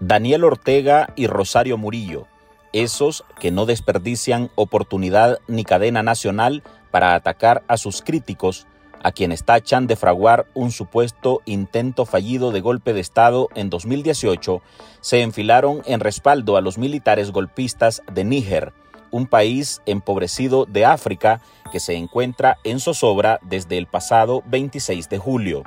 [0.00, 2.28] Daniel Ortega y Rosario Murillo,
[2.72, 8.68] esos que no desperdician oportunidad ni cadena nacional para atacar a sus críticos,
[9.02, 14.62] a quienes tachan de fraguar un supuesto intento fallido de golpe de Estado en 2018,
[15.00, 18.72] se enfilaron en respaldo a los militares golpistas de Níger,
[19.10, 21.40] un país empobrecido de África
[21.72, 25.64] que se encuentra en zozobra desde el pasado 26 de julio.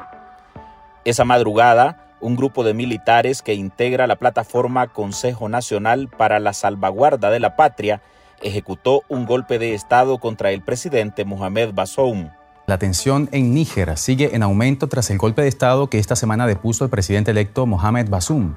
[1.03, 7.29] Esa madrugada, un grupo de militares que integra la plataforma Consejo Nacional para la Salvaguarda
[7.29, 8.01] de la Patria
[8.41, 12.29] ejecutó un golpe de Estado contra el presidente Mohamed Bazoum.
[12.68, 16.48] La tensión en Níger sigue en aumento tras el golpe de Estado que esta semana
[16.48, 18.55] depuso el presidente electo Mohamed Bazoum.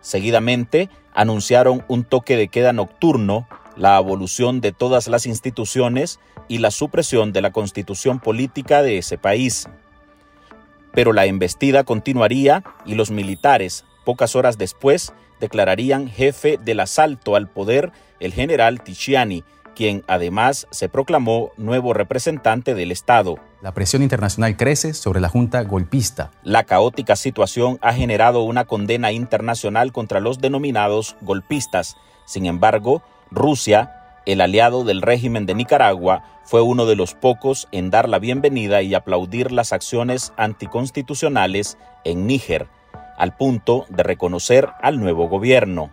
[0.00, 3.46] Seguidamente, anunciaron un toque de queda nocturno
[3.76, 6.18] la abolición de todas las instituciones
[6.48, 9.68] y la supresión de la constitución política de ese país.
[10.98, 17.46] Pero la embestida continuaría y los militares, pocas horas después, declararían jefe del asalto al
[17.46, 19.44] poder el general Tichiani,
[19.76, 23.36] quien además se proclamó nuevo representante del Estado.
[23.62, 26.32] La presión internacional crece sobre la Junta golpista.
[26.42, 31.96] La caótica situación ha generado una condena internacional contra los denominados golpistas.
[32.26, 37.90] Sin embargo, Rusia, el aliado del régimen de Nicaragua, fue uno de los pocos en
[37.90, 42.68] dar la bienvenida y aplaudir las acciones anticonstitucionales en Níger,
[43.16, 45.90] al punto de reconocer al nuevo gobierno.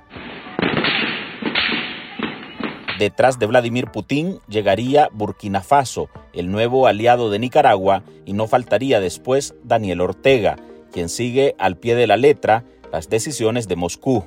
[3.00, 9.02] Detrás de Vladimir Putin llegaría Burkina Faso, el nuevo aliado de Nicaragua, y no faltaría
[9.02, 10.56] después Daniel Ortega,
[10.94, 14.24] quien sigue al pie de la letra las decisiones de Moscú.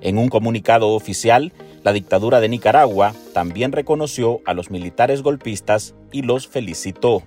[0.00, 6.22] En un comunicado oficial, la dictadura de Nicaragua también reconoció a los militares golpistas y
[6.22, 7.22] los felicitó.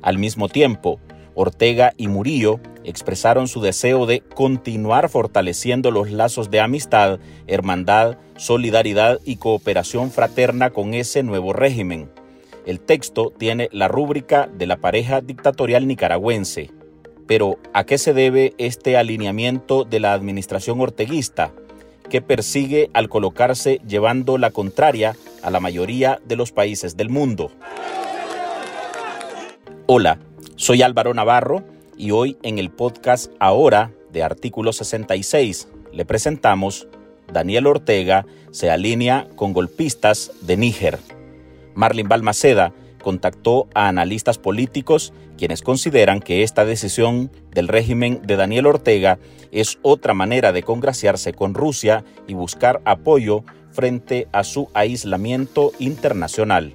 [0.00, 1.00] Al mismo tiempo,
[1.34, 9.20] Ortega y Murillo expresaron su deseo de continuar fortaleciendo los lazos de amistad, hermandad, solidaridad
[9.24, 12.10] y cooperación fraterna con ese nuevo régimen.
[12.64, 16.70] El texto tiene la rúbrica de la pareja dictatorial nicaragüense.
[17.26, 21.52] Pero, ¿a qué se debe este alineamiento de la administración orteguista?
[22.08, 27.50] Que persigue al colocarse llevando la contraria a la mayoría de los países del mundo.
[29.86, 30.18] Hola,
[30.56, 31.64] soy Álvaro Navarro
[31.96, 36.86] y hoy en el podcast Ahora de Artículo 66 le presentamos
[37.32, 40.98] Daniel Ortega se alinea con golpistas de Níger.
[41.74, 42.72] Marlin Balmaceda
[43.02, 49.18] contactó a analistas políticos quienes consideran que esta decisión del régimen de Daniel Ortega
[49.52, 56.74] es otra manera de congraciarse con Rusia y buscar apoyo frente a su aislamiento internacional.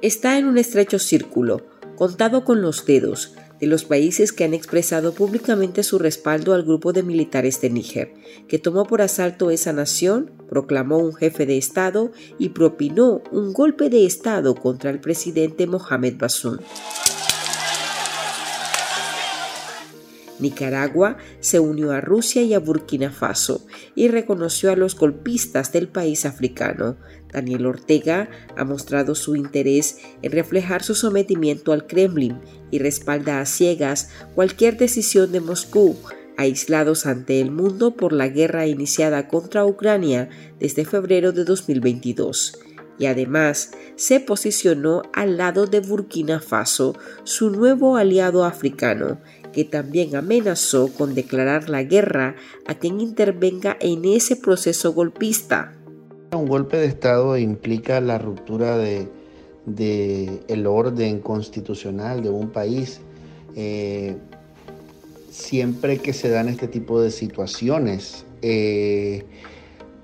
[0.00, 1.66] Está en un estrecho círculo,
[1.96, 3.34] contado con los dedos,
[3.66, 8.14] los países que han expresado públicamente su respaldo al grupo de militares de Níger,
[8.48, 13.90] que tomó por asalto esa nación, proclamó un jefe de Estado y propinó un golpe
[13.90, 16.58] de Estado contra el presidente Mohamed Bazoum.
[20.38, 25.88] Nicaragua se unió a Rusia y a Burkina Faso y reconoció a los golpistas del
[25.88, 26.96] país africano.
[27.32, 32.40] Daniel Ortega ha mostrado su interés en reflejar su sometimiento al Kremlin
[32.70, 35.96] y respalda a ciegas cualquier decisión de Moscú,
[36.36, 40.28] aislados ante el mundo por la guerra iniciada contra Ucrania
[40.58, 42.58] desde febrero de 2022
[42.98, 49.20] y además se posicionó al lado de Burkina Faso, su nuevo aliado africano,
[49.54, 52.36] que también amenazó con declarar la guerra
[52.66, 55.72] a quien intervenga en ese proceso golpista.
[56.32, 59.08] Un golpe de Estado implica la ruptura de,
[60.48, 63.00] el orden constitucional de un país.
[63.54, 64.16] Eh,
[65.30, 69.24] siempre que se dan este tipo de situaciones, eh,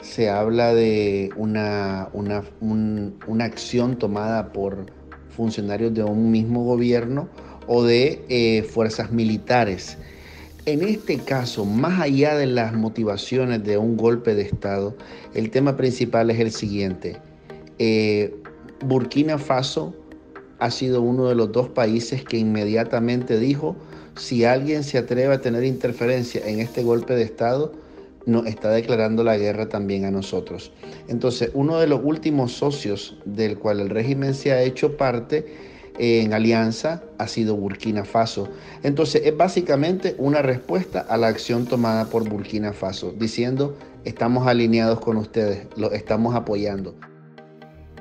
[0.00, 4.86] se habla de una, una, una acción tomada por
[5.36, 7.28] funcionarios de un mismo gobierno
[7.66, 9.96] o de eh, fuerzas militares.
[10.66, 14.94] En este caso, más allá de las motivaciones de un golpe de Estado,
[15.34, 17.16] el tema principal es el siguiente.
[17.78, 18.34] Eh,
[18.84, 19.94] Burkina Faso
[20.58, 23.76] ha sido uno de los dos países que inmediatamente dijo,
[24.16, 27.72] si alguien se atreve a tener interferencia en este golpe de Estado,
[28.26, 30.72] nos está declarando la guerra también a nosotros.
[31.08, 35.46] Entonces, uno de los últimos socios del cual el régimen se ha hecho parte
[36.00, 38.48] en alianza ha sido Burkina Faso.
[38.82, 45.00] Entonces, es básicamente una respuesta a la acción tomada por Burkina Faso, diciendo, estamos alineados
[45.00, 46.94] con ustedes, los estamos apoyando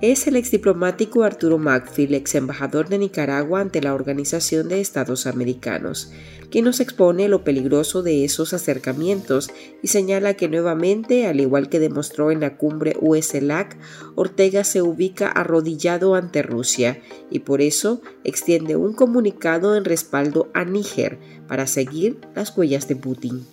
[0.02, 6.12] es el exdiplomático Arturo Macfield, ex embajador de Nicaragua ante la Organización de Estados Americanos,
[6.50, 9.52] quien nos expone lo peligroso de esos acercamientos
[9.84, 13.78] y señala que nuevamente, al igual que demostró en la cumbre USLAC,
[14.16, 20.64] Ortega se ubica arrodillado ante Rusia y por eso extiende un comunicado en respaldo a
[20.64, 23.46] Níger para seguir las huellas de Putin.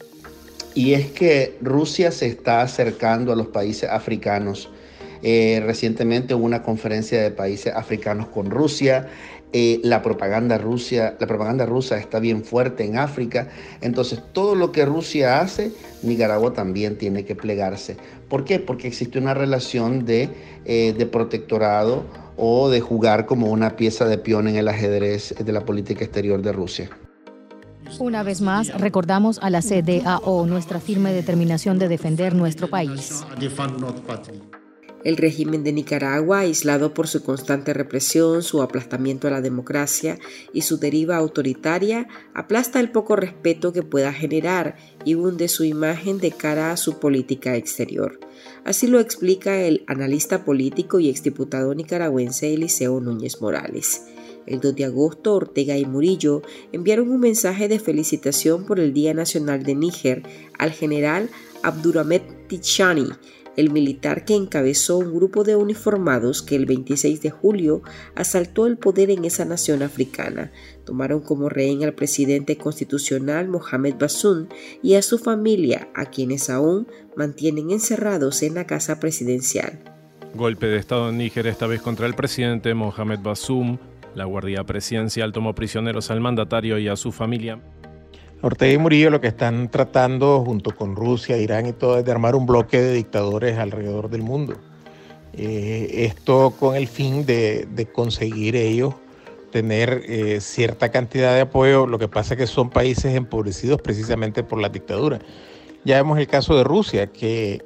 [0.75, 4.69] Y es que Rusia se está acercando a los países africanos
[5.22, 9.08] eh, recientemente hubo una conferencia de países africanos con Rusia.
[9.52, 13.48] Eh, la propaganda Rusia, la propaganda rusa está bien fuerte en África.
[13.80, 15.72] Entonces, todo lo que Rusia hace,
[16.02, 17.96] Nicaragua también tiene que plegarse.
[18.28, 18.58] ¿Por qué?
[18.58, 20.30] Porque existe una relación de,
[20.64, 22.04] eh, de protectorado
[22.36, 26.42] o de jugar como una pieza de peón en el ajedrez de la política exterior
[26.42, 26.90] de Rusia.
[27.98, 33.24] Una vez más, recordamos a la CDAO nuestra firme determinación de defender nuestro país.
[35.06, 40.18] El régimen de Nicaragua, aislado por su constante represión, su aplastamiento a la democracia
[40.52, 44.74] y su deriva autoritaria, aplasta el poco respeto que pueda generar
[45.04, 48.18] y hunde su imagen de cara a su política exterior.
[48.64, 54.02] Así lo explica el analista político y exdiputado nicaragüense Eliseo Núñez Morales.
[54.44, 56.42] El 2 de agosto, Ortega y Murillo
[56.72, 60.24] enviaron un mensaje de felicitación por el Día Nacional de Níger
[60.58, 61.30] al general
[61.62, 63.06] Abduramed Tichani,
[63.56, 67.82] el militar que encabezó un grupo de uniformados que el 26 de julio
[68.14, 70.52] asaltó el poder en esa nación africana.
[70.84, 74.48] Tomaron como rehén al presidente constitucional Mohamed Bassoum
[74.82, 76.86] y a su familia, a quienes aún
[77.16, 79.82] mantienen encerrados en la casa presidencial.
[80.34, 83.78] Golpe de Estado en Níger, esta vez contra el presidente Mohamed Bassoum.
[84.14, 87.60] La Guardia Presidencial tomó prisioneros al mandatario y a su familia.
[88.42, 92.12] Ortega y Murillo lo que están tratando junto con Rusia, Irán y todo es de
[92.12, 94.54] armar un bloque de dictadores alrededor del mundo.
[95.32, 98.94] Eh, esto con el fin de, conseguir ellos
[99.50, 104.42] tener eh, cierta cantidad de apoyo, lo que pasa es que son países empobrecidos precisamente
[104.42, 105.18] por la dictadura.
[105.84, 107.62] Ya vemos el caso de Rusia, que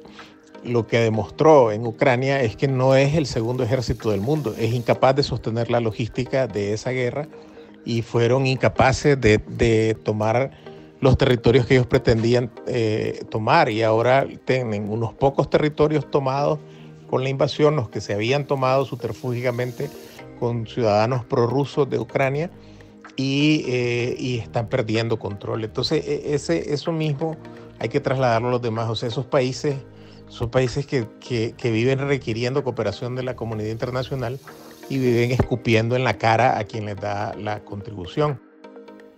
[0.63, 4.73] lo que demostró en Ucrania es que no es el segundo ejército del mundo, es
[4.73, 7.27] incapaz de sostener la logística de esa guerra
[7.85, 10.51] y fueron incapaces de, de tomar
[11.01, 16.59] los territorios que ellos pretendían eh, tomar y ahora tienen unos pocos territorios tomados
[17.09, 19.89] con la invasión, los que se habían tomado subterfúgicamente
[20.39, 22.51] con ciudadanos prorrusos de Ucrania
[23.15, 25.63] y, eh, y, están perdiendo control.
[25.63, 27.35] Entonces, e, ese, eso mismo
[27.79, 28.89] hay que trasladarlo a los demás.
[28.89, 29.75] O sea, esos países
[30.29, 34.39] son países que, que, que viven requiriendo cooperación de la comunidad internacional
[34.91, 38.41] y viven escupiendo en la cara a quien les da la contribución.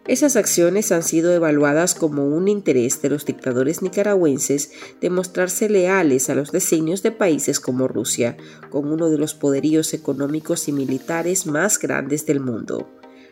[0.05, 4.71] Esas acciones han sido evaluadas como un interés de los dictadores nicaragüenses
[5.01, 8.37] de mostrarse leales a los designios de países como Rusia,
[8.69, 12.87] con uno de los poderíos económicos y militares más grandes del mundo.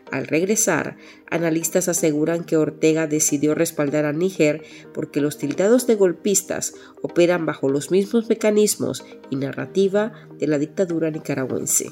[0.10, 0.98] Al regresar,
[1.30, 7.70] analistas aseguran que Ortega decidió respaldar a Níger porque los tildados de golpistas operan bajo
[7.70, 11.92] los mismos mecanismos y narrativa de la dictadura nicaragüense.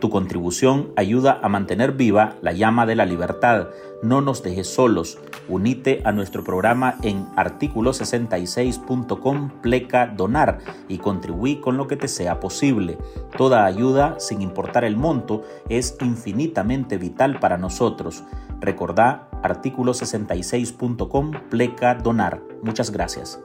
[0.00, 3.68] Tu contribución ayuda a mantener viva la llama de la libertad.
[4.02, 5.18] No nos dejes solos.
[5.48, 10.58] Unite a nuestro programa en artículo66.com pleca donar
[10.88, 12.98] y contribuí con lo que te sea posible.
[13.36, 18.24] Toda ayuda, sin importar el monto, es infinitamente vital para nosotros.
[18.60, 22.42] Recordá artículo66.com pleca donar.
[22.62, 23.40] Muchas gracias.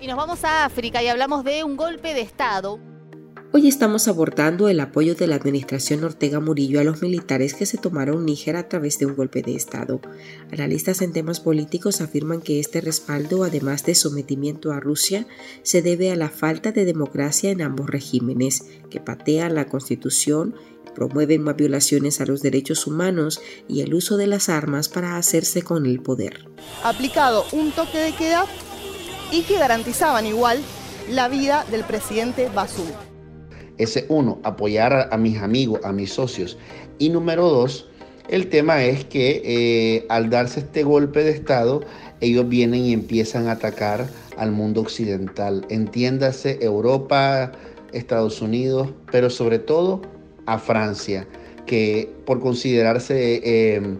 [0.00, 2.78] Y nos vamos a África y hablamos de un golpe de Estado
[3.52, 7.78] Hoy estamos abordando el apoyo de la administración Ortega Murillo a los militares que se
[7.78, 10.00] tomaron Níger a través de un golpe de Estado.
[10.52, 15.26] Analistas en temas políticos afirman que este respaldo, además de sometimiento a Rusia,
[15.62, 20.54] se debe a la falta de democracia en ambos regímenes, que patean la constitución
[20.94, 25.60] promueven más violaciones a los derechos humanos y el uso de las armas para hacerse
[25.60, 26.48] con el poder.
[26.82, 28.46] Aplicado un toque de queda
[29.30, 30.58] y que garantizaban igual
[31.10, 32.86] la vida del presidente Basum.
[33.78, 36.58] Ese uno, apoyar a, mis amigos, a mis socios.
[36.98, 37.88] Y número dos,
[38.28, 41.82] el tema es que eh, al darse este golpe de Estado,
[42.20, 45.64] ellos vienen y empiezan a atacar al mundo occidental.
[45.68, 47.52] Entiéndase Europa,
[47.92, 50.02] Estados Unidos, pero sobre todo
[50.46, 51.26] a Francia,
[51.66, 53.96] que por considerarse eh,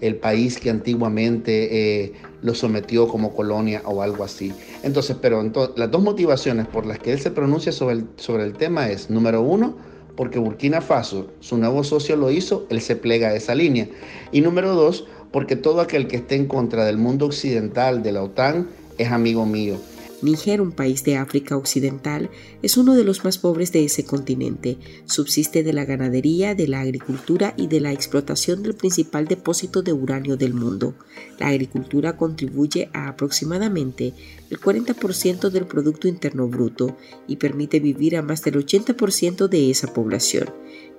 [0.00, 4.52] el país que antiguamente eh, lo sometió como colonia o algo así.
[4.82, 5.42] Entonces, pero
[5.76, 9.10] las dos motivaciones por las que él se pronuncia sobre el, sobre el tema es,
[9.10, 9.76] número uno,
[10.16, 13.88] porque Burkina Faso, su nuevo socio lo hizo, él se plega a esa línea.
[14.32, 18.22] Y número dos, porque todo aquel que esté en contra del mundo occidental, de la
[18.22, 18.68] OTAN,
[18.98, 19.76] es amigo mío.
[20.22, 22.30] Níger, un país de África Occidental,
[22.62, 24.78] es uno de los más pobres de ese continente.
[25.06, 29.92] Subsiste de la ganadería, de la agricultura y de la explotación del principal depósito de
[29.92, 30.94] uranio del mundo.
[31.38, 34.14] La agricultura contribuye a aproximadamente
[34.50, 36.96] el 40% del Producto Interno Bruto
[37.26, 40.50] y permite vivir a más del 80% de esa población.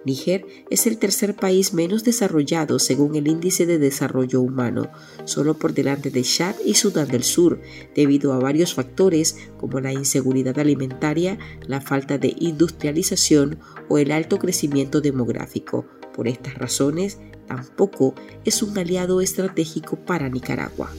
[0.03, 4.89] Níger es el tercer país menos desarrollado según el Índice de Desarrollo Humano,
[5.25, 7.61] solo por delante de Chad y Sudán del Sur,
[7.95, 14.39] debido a varios factores como la inseguridad alimentaria, la falta de industrialización o el alto
[14.39, 15.85] crecimiento demográfico.
[16.15, 20.91] Por estas razones, tampoco es un aliado estratégico para Nicaragua.